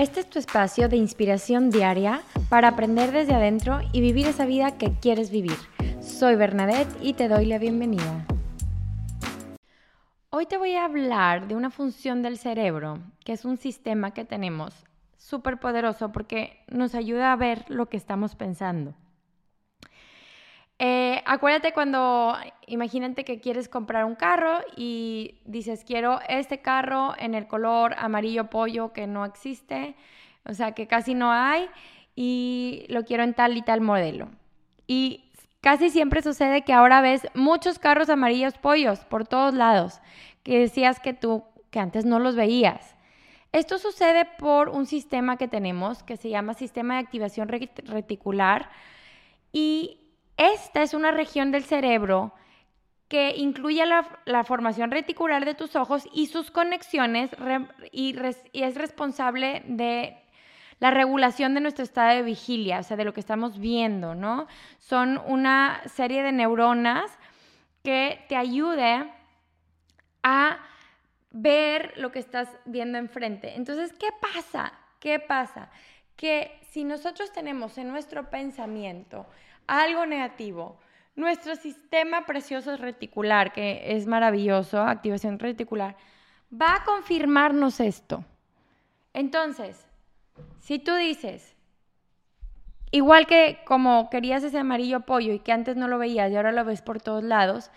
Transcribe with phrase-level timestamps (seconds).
[0.00, 4.78] Este es tu espacio de inspiración diaria para aprender desde adentro y vivir esa vida
[4.78, 5.58] que quieres vivir.
[6.00, 8.24] Soy Bernadette y te doy la bienvenida.
[10.30, 14.24] Hoy te voy a hablar de una función del cerebro, que es un sistema que
[14.24, 14.86] tenemos
[15.18, 18.94] súper poderoso porque nos ayuda a ver lo que estamos pensando.
[20.82, 22.34] Eh, acuérdate cuando,
[22.66, 28.48] imagínate que quieres comprar un carro y dices, quiero este carro en el color amarillo
[28.48, 29.94] pollo que no existe,
[30.48, 31.68] o sea, que casi no hay,
[32.16, 34.30] y lo quiero en tal y tal modelo.
[34.86, 40.00] Y casi siempre sucede que ahora ves muchos carros amarillos pollos por todos lados,
[40.42, 42.96] que decías que tú, que antes no los veías.
[43.52, 48.70] Esto sucede por un sistema que tenemos que se llama sistema de activación reticular
[49.52, 49.98] y
[50.40, 52.32] esta es una región del cerebro
[53.08, 57.30] que incluye la, formación reticular de tus ojos y sus conexiones
[57.92, 58.16] y,
[58.54, 60.16] es responsable de
[60.78, 64.46] la regulación de nuestro estado de vigilia, o sea, de lo que estamos viendo, ¿no?
[64.78, 67.10] Son una serie de neuronas
[67.82, 69.12] que te ayude
[70.22, 70.58] a
[71.32, 73.56] ver lo que estás viendo enfrente.
[73.56, 74.72] Entonces, ¿qué pasa?
[75.00, 75.68] ¿Qué pasa?
[76.20, 79.24] Que si nosotros tenemos en nuestro pensamiento
[79.70, 80.76] algo negativo.
[81.14, 85.96] Nuestro sistema precioso reticular, que es maravilloso, activación reticular,
[86.52, 88.24] va a confirmarnos esto.
[89.14, 89.86] Entonces,
[90.58, 91.56] si tú dices,
[92.90, 96.52] igual que como querías ese amarillo pollo y que antes no lo veías y ahora
[96.52, 97.70] lo ves por todos lados,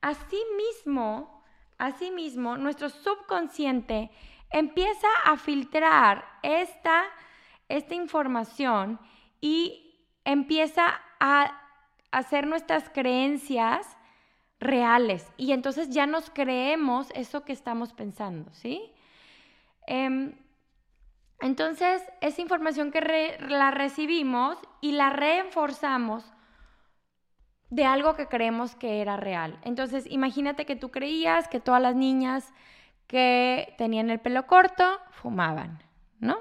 [0.00, 1.42] así mismo,
[1.78, 4.10] así mismo, nuestro subconsciente
[4.50, 7.04] empieza a filtrar esta,
[7.68, 8.98] esta información
[9.40, 11.60] y empieza a
[12.10, 13.86] hacer nuestras creencias
[14.60, 18.92] reales y entonces ya nos creemos eso que estamos pensando, ¿sí?
[19.86, 20.34] Em,
[21.40, 26.24] entonces, esa información que la recibimos y la reforzamos
[27.70, 29.58] de algo que creemos que era real.
[29.62, 32.54] Entonces, imagínate que tú creías que todas las niñas
[33.06, 35.82] que tenían el pelo corto fumaban,
[36.20, 36.38] ¿no?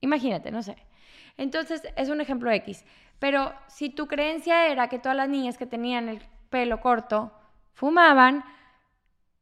[0.00, 0.76] Imagínate, no sé.
[1.36, 2.84] Entonces, es un ejemplo X.
[3.18, 7.32] Pero si tu creencia era que todas las niñas que tenían el pelo corto
[7.72, 8.44] fumaban,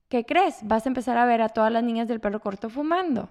[0.09, 0.61] ¿qué crees?
[0.63, 3.29] Vas a empezar a ver a todas las niñas del pelo corto fumando.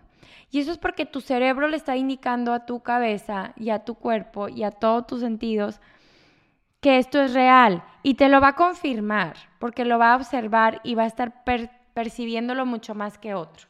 [0.50, 3.96] Y eso es porque tu cerebro le está indicando a tu cabeza y a tu
[3.96, 5.80] cuerpo y a todos tus sentidos
[6.80, 10.80] que esto es real y te lo va a confirmar porque lo va a observar
[10.84, 11.44] y va a estar
[11.94, 13.68] percibiéndolo mucho más que otro.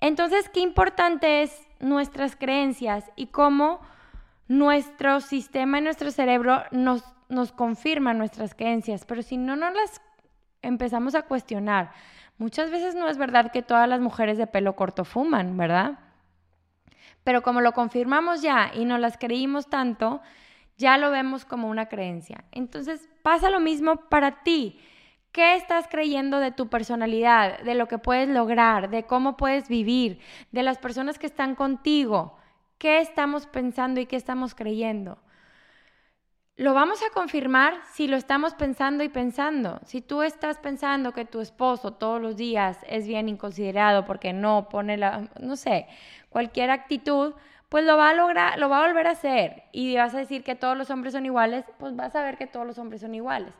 [0.00, 3.80] Entonces, qué importante es nuestras creencias y cómo
[4.48, 10.00] nuestro sistema y nuestro cerebro nos, nos confirma nuestras creencias, pero si no nos las
[10.62, 11.92] empezamos a cuestionar,
[12.38, 15.98] muchas veces no es verdad que todas las mujeres de pelo corto fuman, ¿verdad?
[17.24, 20.22] Pero como lo confirmamos ya y no las creímos tanto,
[20.76, 22.44] ya lo vemos como una creencia.
[22.50, 24.80] Entonces pasa lo mismo para ti.
[25.32, 30.20] ¿Qué estás creyendo de tu personalidad, de lo que puedes lograr, de cómo puedes vivir,
[30.50, 32.36] de las personas que están contigo?
[32.82, 35.16] qué estamos pensando y qué estamos creyendo.
[36.56, 39.78] Lo vamos a confirmar si lo estamos pensando y pensando.
[39.84, 44.68] Si tú estás pensando que tu esposo todos los días es bien inconsiderado porque no
[44.68, 45.86] pone la, no sé,
[46.28, 47.34] cualquier actitud,
[47.68, 49.62] pues lo va a lograr, lo va a volver a hacer.
[49.70, 52.48] Y vas a decir que todos los hombres son iguales, pues vas a ver que
[52.48, 53.54] todos los hombres son iguales.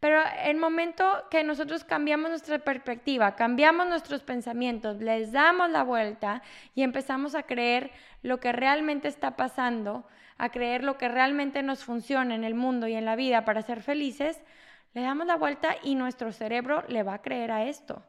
[0.00, 6.42] Pero el momento que nosotros cambiamos nuestra perspectiva, cambiamos nuestros pensamientos, les damos la vuelta
[6.74, 7.90] y empezamos a creer
[8.22, 12.86] lo que realmente está pasando, a creer lo que realmente nos funciona en el mundo
[12.86, 14.40] y en la vida para ser felices,
[14.94, 18.04] le damos la vuelta y nuestro cerebro le va a creer a esto.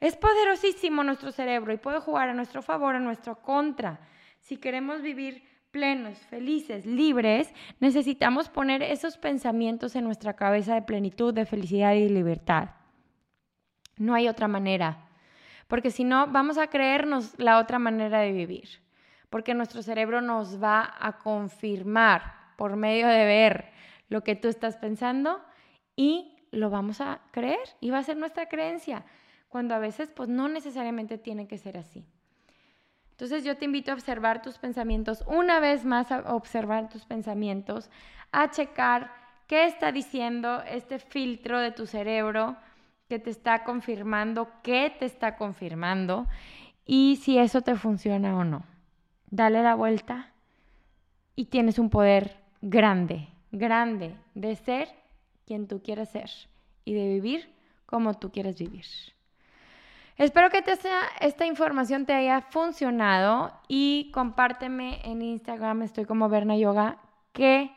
[0.00, 3.98] Es poderosísimo nuestro cerebro y puede jugar a nuestro favor, a nuestro contra.
[4.40, 11.34] Si queremos vivir plenos, felices, libres, necesitamos poner esos pensamientos en nuestra cabeza de plenitud,
[11.34, 12.70] de felicidad y libertad.
[13.96, 15.08] No hay otra manera,
[15.66, 18.68] porque si no, vamos a creernos la otra manera de vivir,
[19.30, 23.72] porque nuestro cerebro nos va a confirmar por medio de ver
[24.08, 25.42] lo que tú estás pensando
[25.96, 29.04] y lo vamos a creer y va a ser nuestra creencia,
[29.48, 32.06] cuando a veces pues no necesariamente tiene que ser así.
[33.14, 37.88] Entonces yo te invito a observar tus pensamientos, una vez más a observar tus pensamientos,
[38.32, 39.12] a checar
[39.46, 42.56] qué está diciendo este filtro de tu cerebro
[43.08, 46.26] que te está confirmando, qué te está confirmando
[46.84, 48.64] y si eso te funciona o no.
[49.30, 50.32] Dale la vuelta
[51.36, 54.88] y tienes un poder grande, grande de ser
[55.46, 56.30] quien tú quieres ser
[56.84, 57.54] y de vivir
[57.86, 58.86] como tú quieres vivir.
[60.16, 60.62] Espero que
[61.20, 66.98] esta información te haya funcionado y compárteme en Instagram, estoy como Berna Yoga,
[67.32, 67.72] ¿qué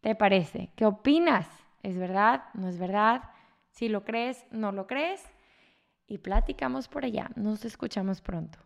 [0.00, 0.72] te parece?
[0.74, 1.48] ¿Qué opinas?
[1.84, 2.44] ¿Es verdad?
[2.54, 3.22] ¿No es verdad?
[3.70, 5.24] Si lo crees, no lo crees.
[6.08, 7.30] Y platicamos por allá.
[7.36, 8.65] Nos escuchamos pronto.